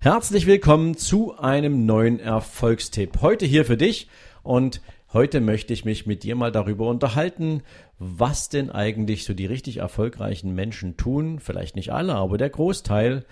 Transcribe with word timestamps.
Herzlich 0.00 0.46
willkommen 0.46 0.96
zu 0.96 1.36
einem 1.36 1.84
neuen 1.84 2.20
Erfolgstipp. 2.20 3.20
Heute 3.20 3.46
hier 3.46 3.64
für 3.64 3.76
dich 3.76 4.06
und 4.44 4.80
heute 5.12 5.40
möchte 5.40 5.72
ich 5.72 5.84
mich 5.84 6.06
mit 6.06 6.22
dir 6.22 6.36
mal 6.36 6.52
darüber 6.52 6.88
unterhalten, 6.88 7.64
was 7.98 8.48
denn 8.48 8.70
eigentlich 8.70 9.24
so 9.24 9.34
die 9.34 9.44
richtig 9.44 9.78
erfolgreichen 9.78 10.54
Menschen 10.54 10.96
tun, 10.96 11.40
vielleicht 11.40 11.74
nicht 11.74 11.90
alle, 11.90 12.14
aber 12.14 12.38
der 12.38 12.48
Großteil, 12.48 13.24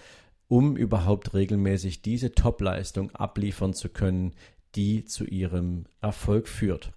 um 0.49 0.77
überhaupt 0.77 1.35
regelmäßig 1.35 2.03
diese 2.03 2.33
Topleistung 2.33 3.13
abliefern 3.13 3.73
zu 3.73 3.89
können, 3.89 4.33
die 4.75 5.05
zu 5.05 5.25
ihrem 5.25 5.85
Erfolg 6.01 6.49
führt. 6.49 6.91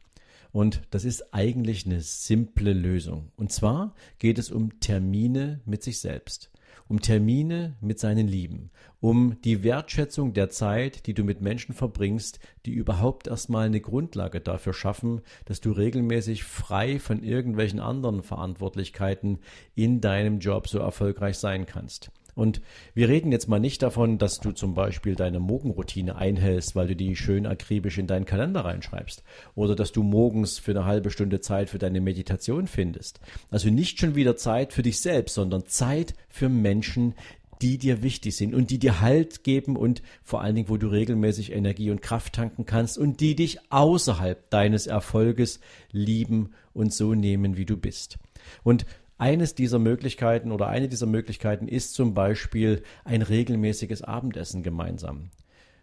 Und 0.52 0.82
das 0.90 1.06
ist 1.06 1.32
eigentlich 1.32 1.86
eine 1.86 2.02
simple 2.02 2.74
Lösung. 2.74 3.32
Und 3.36 3.52
zwar 3.52 3.94
geht 4.18 4.40
es 4.40 4.50
um 4.50 4.80
Termine 4.80 5.62
mit 5.66 5.84
sich 5.84 6.00
selbst 6.00 6.50
um 6.88 7.02
Termine 7.02 7.76
mit 7.82 8.00
seinen 8.00 8.28
Lieben, 8.28 8.72
um 9.00 9.40
die 9.42 9.64
Wertschätzung 9.64 10.34
der 10.34 10.50
Zeit, 10.50 11.06
die 11.06 11.14
du 11.14 11.24
mit 11.24 11.42
Menschen 11.42 11.74
verbringst, 11.74 12.40
die 12.66 12.72
überhaupt 12.72 13.28
erstmal 13.28 13.66
eine 13.68 13.82
Grundlage 13.82 14.42
dafür 14.42 14.74
schaffen, 14.74 15.22
dass 15.46 15.62
du 15.62 15.72
regelmäßig 15.72 16.44
frei 16.44 17.00
von 17.00 17.24
irgendwelchen 17.24 17.80
anderen 17.80 18.24
Verantwortlichkeiten 18.24 19.40
in 19.76 20.02
deinem 20.02 20.40
Job 20.40 20.68
so 20.68 20.80
erfolgreich 20.80 21.38
sein 21.38 21.66
kannst. 21.66 22.12
Und 22.40 22.62
wir 22.94 23.10
reden 23.10 23.34
jetzt 23.34 23.50
mal 23.50 23.60
nicht 23.60 23.84
davon, 23.84 24.18
dass 24.18 24.40
du 24.40 24.54
zum 24.54 24.74
Beispiel 24.74 25.16
deine 25.16 25.42
Morgenroutine 25.42 26.16
einhältst, 26.16 26.74
weil 26.74 26.88
du 26.88 26.96
die 26.96 27.18
schön 27.18 27.46
akribisch 27.46 27.98
in 27.98 28.08
deinen 28.08 28.24
Kalender 28.24 28.62
reinschreibst. 28.62 29.24
Oder 29.56 29.76
dass 29.76 29.92
du 29.92 30.04
morgens 30.04 30.58
für 30.58 30.72
eine 30.72 30.86
halbe 30.86 31.12
Stunde 31.12 31.42
Zeit 31.42 31.70
für 31.70 31.80
deine 31.80 32.00
Meditation 32.00 32.68
findest. 32.68 33.20
Also 33.52 33.70
nicht 33.70 34.00
schon 34.00 34.16
wieder 34.16 34.38
Zeit 34.38 34.72
für 34.72 34.84
dich 34.84 35.02
selbst, 35.02 35.36
sondern 35.36 35.66
Zeit 35.66 36.14
für 36.30 36.48
Menschen, 36.48 37.14
die 37.62 37.78
dir 37.78 38.04
wichtig 38.04 38.38
sind 38.38 38.56
und 38.56 38.72
die 38.72 38.80
dir 38.80 39.02
Halt 39.02 39.44
geben 39.44 39.76
und 39.76 40.02
vor 40.24 40.42
allen 40.42 40.56
Dingen, 40.56 40.70
wo 40.70 40.78
du 40.78 40.88
regelmäßig 40.88 41.52
Energie 41.52 41.92
und 41.92 42.02
Kraft 42.02 42.36
tanken 42.36 42.66
kannst 42.66 42.98
und 42.98 43.20
die 43.20 43.36
dich 43.36 43.60
außerhalb 43.70 44.50
deines 44.50 44.88
Erfolges 44.88 45.60
lieben 45.92 46.52
und 46.74 46.94
so 46.94 47.16
nehmen, 47.16 47.58
wie 47.58 47.66
du 47.66 47.76
bist. 47.76 48.18
Und 48.64 48.86
eines 49.20 49.54
dieser 49.54 49.80
Möglichkeiten 49.80 50.52
oder 50.52 50.68
eine 50.68 50.88
dieser 50.88 51.06
Möglichkeiten 51.06 51.68
ist 51.68 51.94
zum 51.94 52.14
Beispiel 52.14 52.84
ein 53.04 53.22
regelmäßiges 53.22 54.02
Abendessen 54.02 54.64
gemeinsam. 54.64 55.30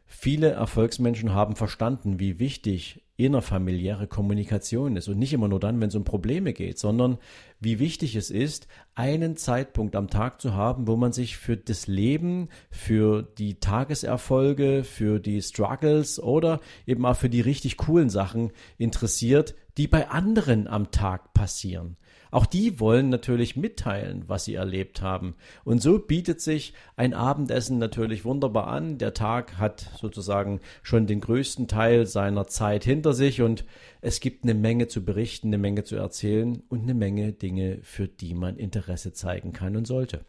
Viele 0.07 0.51
Erfolgsmenschen 0.51 1.35
haben 1.35 1.55
verstanden, 1.55 2.19
wie 2.19 2.39
wichtig 2.39 3.03
innerfamiliäre 3.17 4.07
Kommunikation 4.07 4.97
ist 4.97 5.09
und 5.09 5.19
nicht 5.19 5.33
immer 5.33 5.49
nur 5.49 5.61
dann, 5.61 5.81
wenn 5.81 5.89
es 5.89 5.95
um 5.95 6.05
Probleme 6.05 6.53
geht, 6.53 6.79
sondern 6.79 7.19
wie 7.61 7.79
wichtig 7.79 8.15
es 8.17 8.31
ist, 8.31 8.69
einen 8.95 9.37
Zeitpunkt 9.37 9.97
am 9.97 10.09
Tag 10.09 10.41
zu 10.41 10.55
haben, 10.55 10.87
wo 10.87 10.97
man 10.97 11.13
sich 11.13 11.37
für 11.37 11.57
das 11.57 11.87
Leben, 11.87 12.49
für 12.71 13.23
die 13.23 13.59
Tageserfolge, 13.59 14.85
für 14.85 15.19
die 15.19 15.41
Struggles 15.41 16.21
oder 16.21 16.61
eben 16.87 17.07
auch 17.07 17.17
für 17.17 17.31
die 17.31 17.41
richtig 17.41 17.77
coolen 17.79 18.11
Sachen 18.11 18.53
interessiert, 18.77 19.55
die 19.79 19.89
bei 19.89 20.09
anderen 20.09 20.67
am 20.69 20.91
Tag 20.91 21.33
passieren. 21.33 21.97
Auch 22.31 22.47
die 22.47 22.81
wollen 22.81 23.09
natürlich 23.09 23.57
mitteilen, 23.57 24.25
was 24.27 24.45
sie 24.45 24.55
erlebt 24.55 25.01
haben. 25.01 25.37
Und 25.65 25.81
so 25.81 25.99
bietet 25.99 26.41
sich 26.41 26.75
ein 26.97 27.15
Abendessen 27.15 27.79
natürlich 27.79 28.25
wunderbar 28.25 28.67
an. 28.67 28.99
Der 28.99 29.15
Tag 29.15 29.59
hat 29.59 29.91
sozusagen 29.97 30.61
schon 30.83 31.07
den 31.07 31.21
größten 31.21 31.69
Teil 31.69 32.07
seiner 32.07 32.47
Zeit 32.47 32.85
hinter 32.85 33.06
sich 33.15 33.43
und 33.43 33.65
es 34.01 34.21
gibt 34.21 34.45
eine 34.45 34.55
Menge 34.55 34.89
zu 34.89 35.05
berichten, 35.05 35.49
eine 35.49 35.59
Menge 35.59 35.85
zu 35.85 35.97
erzählen 35.97 36.63
und 36.69 36.83
eine 36.83 36.95
Menge 36.95 37.33
Dinge, 37.33 37.79
für 37.83 38.09
die 38.09 38.35
man 38.35 38.57
Interesse 38.57 39.13
zeigen 39.13 39.53
kann 39.53 39.77
und 39.77 39.87
sollte. 39.87 40.25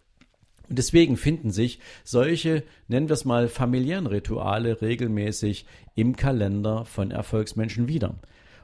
Und 0.69 0.78
deswegen 0.78 1.16
finden 1.16 1.52
sich 1.52 1.80
solche, 2.03 2.64
nennen 2.88 3.08
wir 3.08 3.14
es 3.14 3.25
mal, 3.25 3.47
familiären 3.47 4.08
Rituale 4.08 4.81
regelmäßig 4.81 5.66
im 5.95 6.16
Kalender 6.16 6.84
von 6.86 7.11
Erfolgsmenschen 7.11 7.88
wieder. 7.88 8.16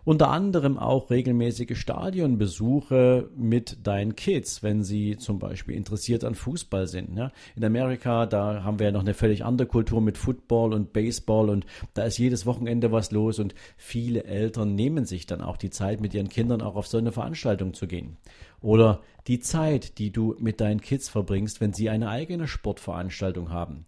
Unter 0.05 0.31
anderem 0.31 0.77
auch 0.77 1.09
regelmäßige 1.09 1.79
Stadionbesuche 1.79 3.29
mit 3.37 3.87
deinen 3.87 4.17
Kids, 4.17 4.61
wenn 4.61 4.83
sie 4.83 5.17
zum 5.17 5.39
Beispiel 5.39 5.75
interessiert 5.75 6.25
an 6.25 6.35
Fußball 6.35 6.87
sind. 6.87 7.17
Ja. 7.17 7.31
In 7.55 7.63
Amerika, 7.63 8.25
da 8.25 8.63
haben 8.63 8.79
wir 8.79 8.87
ja 8.87 8.91
noch 8.91 9.01
eine 9.01 9.13
völlig 9.13 9.45
andere 9.45 9.65
Kultur 9.65 10.01
mit 10.01 10.17
Football 10.17 10.73
und 10.73 10.91
Baseball 10.91 11.49
und 11.49 11.65
da 11.93 12.03
ist 12.03 12.17
jedes 12.17 12.45
Wochenende 12.45 12.91
was 12.91 13.11
los 13.11 13.39
und 13.39 13.55
viele 13.77 14.25
Eltern 14.25 14.75
nehmen 14.75 15.05
sich 15.05 15.25
dann 15.25 15.39
auch 15.39 15.55
die 15.55 15.69
Zeit, 15.69 16.01
mit 16.01 16.13
ihren 16.13 16.27
Kindern 16.27 16.61
auch 16.61 16.75
auf 16.75 16.87
so 16.87 16.97
eine 16.97 17.13
Veranstaltung 17.13 17.73
zu 17.73 17.87
gehen. 17.87 18.17
Oder 18.59 19.01
die 19.27 19.39
Zeit, 19.39 19.99
die 19.99 20.11
du 20.11 20.35
mit 20.37 20.59
deinen 20.59 20.81
Kids 20.81 21.07
verbringst, 21.07 21.61
wenn 21.61 21.71
sie 21.71 21.89
eine 21.89 22.09
eigene 22.09 22.49
Sportveranstaltung 22.49 23.51
haben 23.51 23.85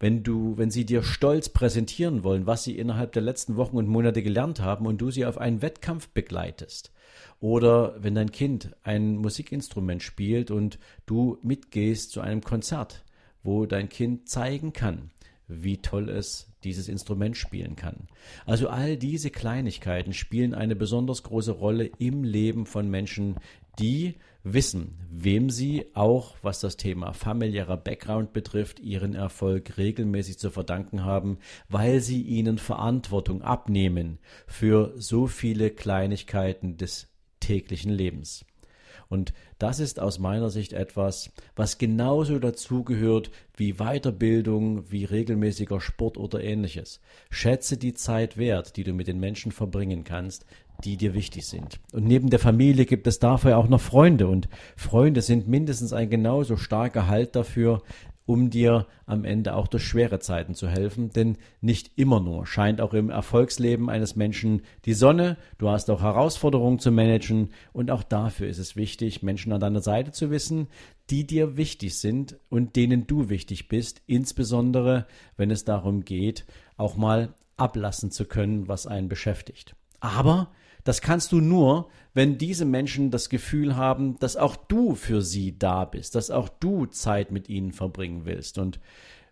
wenn 0.00 0.22
du, 0.22 0.56
wenn 0.56 0.70
sie 0.70 0.84
dir 0.84 1.02
stolz 1.02 1.48
präsentieren 1.48 2.22
wollen, 2.22 2.46
was 2.46 2.64
sie 2.64 2.78
innerhalb 2.78 3.12
der 3.12 3.22
letzten 3.22 3.56
Wochen 3.56 3.76
und 3.76 3.88
Monate 3.88 4.22
gelernt 4.22 4.60
haben 4.60 4.86
und 4.86 5.00
du 5.00 5.10
sie 5.10 5.26
auf 5.26 5.38
einen 5.38 5.62
Wettkampf 5.62 6.08
begleitest. 6.08 6.92
Oder 7.40 7.96
wenn 8.02 8.14
dein 8.14 8.32
Kind 8.32 8.76
ein 8.82 9.16
Musikinstrument 9.16 10.02
spielt 10.02 10.50
und 10.50 10.78
du 11.06 11.38
mitgehst 11.42 12.10
zu 12.10 12.20
einem 12.20 12.42
Konzert, 12.42 13.04
wo 13.42 13.66
dein 13.66 13.88
Kind 13.88 14.28
zeigen 14.28 14.72
kann, 14.72 15.10
wie 15.46 15.78
toll 15.78 16.08
es 16.10 16.48
dieses 16.64 16.88
Instrument 16.88 17.36
spielen 17.36 17.76
kann. 17.76 18.08
Also 18.44 18.68
all 18.68 18.96
diese 18.96 19.30
Kleinigkeiten 19.30 20.12
spielen 20.12 20.54
eine 20.54 20.76
besonders 20.76 21.22
große 21.22 21.52
Rolle 21.52 21.90
im 21.98 22.24
Leben 22.24 22.66
von 22.66 22.90
Menschen, 22.90 23.36
die 23.78 24.16
wissen, 24.44 24.98
wem 25.10 25.50
sie 25.50 25.86
auch, 25.94 26.36
was 26.42 26.60
das 26.60 26.76
Thema 26.76 27.12
familiärer 27.12 27.76
Background 27.76 28.32
betrifft, 28.32 28.80
ihren 28.80 29.14
Erfolg 29.14 29.76
regelmäßig 29.76 30.38
zu 30.38 30.50
verdanken 30.50 31.04
haben, 31.04 31.38
weil 31.68 32.00
sie 32.00 32.22
ihnen 32.22 32.58
Verantwortung 32.58 33.42
abnehmen 33.42 34.18
für 34.46 34.92
so 34.96 35.26
viele 35.26 35.70
Kleinigkeiten 35.70 36.76
des 36.76 37.08
täglichen 37.40 37.92
Lebens. 37.92 38.44
Und 39.08 39.32
das 39.58 39.80
ist 39.80 40.00
aus 40.00 40.18
meiner 40.18 40.50
Sicht 40.50 40.74
etwas, 40.74 41.32
was 41.56 41.78
genauso 41.78 42.38
dazugehört 42.38 43.30
wie 43.56 43.74
Weiterbildung, 43.74 44.90
wie 44.90 45.04
regelmäßiger 45.04 45.80
Sport 45.80 46.18
oder 46.18 46.42
ähnliches. 46.42 47.00
Schätze 47.30 47.78
die 47.78 47.94
Zeit 47.94 48.36
wert, 48.36 48.76
die 48.76 48.84
du 48.84 48.92
mit 48.92 49.08
den 49.08 49.18
Menschen 49.18 49.50
verbringen 49.50 50.04
kannst, 50.04 50.44
die 50.84 50.96
dir 50.96 51.14
wichtig 51.14 51.46
sind. 51.46 51.80
Und 51.92 52.04
neben 52.04 52.30
der 52.30 52.38
Familie 52.38 52.84
gibt 52.84 53.06
es 53.06 53.18
dafür 53.18 53.56
auch 53.56 53.68
noch 53.68 53.80
Freunde. 53.80 54.28
Und 54.28 54.48
Freunde 54.76 55.22
sind 55.22 55.48
mindestens 55.48 55.92
ein 55.92 56.10
genauso 56.10 56.56
starker 56.56 57.08
Halt 57.08 57.34
dafür, 57.34 57.82
um 58.28 58.50
dir 58.50 58.86
am 59.06 59.24
Ende 59.24 59.54
auch 59.54 59.68
durch 59.68 59.84
schwere 59.84 60.18
Zeiten 60.18 60.54
zu 60.54 60.68
helfen. 60.68 61.08
Denn 61.08 61.38
nicht 61.62 61.92
immer 61.96 62.20
nur 62.20 62.46
scheint 62.46 62.82
auch 62.82 62.92
im 62.92 63.08
Erfolgsleben 63.08 63.88
eines 63.88 64.16
Menschen 64.16 64.60
die 64.84 64.92
Sonne. 64.92 65.38
Du 65.56 65.70
hast 65.70 65.88
auch 65.88 66.02
Herausforderungen 66.02 66.78
zu 66.78 66.90
managen. 66.90 67.48
Und 67.72 67.90
auch 67.90 68.02
dafür 68.02 68.46
ist 68.46 68.58
es 68.58 68.76
wichtig, 68.76 69.22
Menschen 69.22 69.50
an 69.54 69.60
deiner 69.60 69.80
Seite 69.80 70.12
zu 70.12 70.30
wissen, 70.30 70.68
die 71.08 71.26
dir 71.26 71.56
wichtig 71.56 71.98
sind 71.98 72.36
und 72.50 72.76
denen 72.76 73.06
du 73.06 73.30
wichtig 73.30 73.68
bist. 73.68 74.02
Insbesondere, 74.06 75.06
wenn 75.38 75.50
es 75.50 75.64
darum 75.64 76.04
geht, 76.04 76.44
auch 76.76 76.98
mal 76.98 77.32
ablassen 77.56 78.10
zu 78.10 78.26
können, 78.26 78.68
was 78.68 78.86
einen 78.86 79.08
beschäftigt. 79.08 79.74
Aber 80.00 80.52
das 80.88 81.02
kannst 81.02 81.32
du 81.32 81.42
nur, 81.42 81.90
wenn 82.14 82.38
diese 82.38 82.64
Menschen 82.64 83.10
das 83.10 83.28
Gefühl 83.28 83.76
haben, 83.76 84.18
dass 84.20 84.38
auch 84.38 84.56
du 84.56 84.94
für 84.94 85.20
sie 85.20 85.58
da 85.58 85.84
bist, 85.84 86.14
dass 86.14 86.30
auch 86.30 86.48
du 86.48 86.86
Zeit 86.86 87.30
mit 87.30 87.50
ihnen 87.50 87.72
verbringen 87.72 88.24
willst. 88.24 88.56
Und 88.56 88.80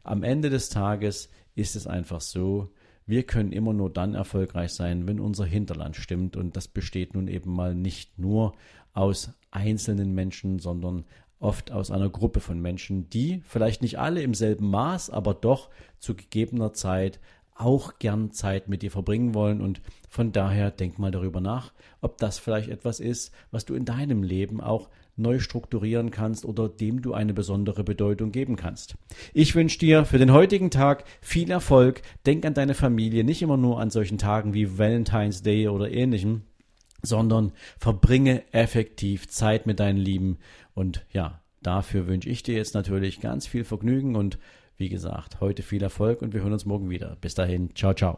am 0.02 0.22
Ende 0.22 0.50
des 0.50 0.68
Tages 0.68 1.30
ist 1.54 1.74
es 1.74 1.86
einfach 1.86 2.20
so, 2.20 2.74
wir 3.06 3.22
können 3.22 3.52
immer 3.52 3.72
nur 3.72 3.90
dann 3.90 4.12
erfolgreich 4.12 4.74
sein, 4.74 5.06
wenn 5.06 5.18
unser 5.18 5.46
Hinterland 5.46 5.96
stimmt. 5.96 6.36
Und 6.36 6.58
das 6.58 6.68
besteht 6.68 7.14
nun 7.14 7.26
eben 7.26 7.54
mal 7.54 7.74
nicht 7.74 8.18
nur 8.18 8.52
aus 8.92 9.30
einzelnen 9.50 10.14
Menschen, 10.14 10.58
sondern 10.58 11.06
oft 11.38 11.72
aus 11.72 11.90
einer 11.90 12.10
Gruppe 12.10 12.40
von 12.40 12.60
Menschen, 12.60 13.08
die 13.08 13.40
vielleicht 13.46 13.80
nicht 13.80 13.98
alle 13.98 14.20
im 14.20 14.34
selben 14.34 14.68
Maß, 14.68 15.08
aber 15.08 15.32
doch 15.32 15.70
zu 16.00 16.14
gegebener 16.14 16.74
Zeit 16.74 17.18
auch 17.58 17.98
gern 17.98 18.32
Zeit 18.32 18.68
mit 18.68 18.82
dir 18.82 18.90
verbringen 18.90 19.34
wollen 19.34 19.60
und 19.60 19.80
von 20.08 20.32
daher 20.32 20.70
denk 20.70 20.98
mal 20.98 21.10
darüber 21.10 21.40
nach, 21.40 21.72
ob 22.00 22.18
das 22.18 22.38
vielleicht 22.38 22.68
etwas 22.68 23.00
ist, 23.00 23.32
was 23.50 23.64
du 23.64 23.74
in 23.74 23.84
deinem 23.84 24.22
Leben 24.22 24.60
auch 24.60 24.88
neu 25.16 25.38
strukturieren 25.38 26.10
kannst 26.10 26.44
oder 26.44 26.68
dem 26.68 27.00
du 27.00 27.14
eine 27.14 27.32
besondere 27.32 27.84
Bedeutung 27.84 28.32
geben 28.32 28.56
kannst. 28.56 28.96
Ich 29.32 29.54
wünsche 29.54 29.78
dir 29.78 30.04
für 30.04 30.18
den 30.18 30.32
heutigen 30.32 30.70
Tag 30.70 31.04
viel 31.22 31.50
Erfolg. 31.50 32.02
Denk 32.26 32.44
an 32.44 32.54
deine 32.54 32.74
Familie, 32.74 33.24
nicht 33.24 33.42
immer 33.42 33.56
nur 33.56 33.80
an 33.80 33.90
solchen 33.90 34.18
Tagen 34.18 34.52
wie 34.52 34.78
Valentine's 34.78 35.42
Day 35.42 35.68
oder 35.68 35.90
ähnlichem, 35.90 36.42
sondern 37.02 37.52
verbringe 37.78 38.42
effektiv 38.52 39.28
Zeit 39.28 39.66
mit 39.66 39.80
deinen 39.80 39.98
Lieben 39.98 40.38
und 40.74 41.06
ja, 41.12 41.40
dafür 41.62 42.06
wünsche 42.06 42.28
ich 42.28 42.42
dir 42.42 42.56
jetzt 42.56 42.74
natürlich 42.74 43.20
ganz 43.20 43.46
viel 43.46 43.64
Vergnügen 43.64 44.16
und 44.16 44.38
wie 44.76 44.88
gesagt, 44.88 45.40
heute 45.40 45.62
viel 45.62 45.82
Erfolg 45.82 46.22
und 46.22 46.34
wir 46.34 46.42
hören 46.42 46.52
uns 46.52 46.66
morgen 46.66 46.90
wieder. 46.90 47.16
Bis 47.20 47.34
dahin, 47.34 47.74
ciao, 47.74 47.94
ciao. 47.94 48.14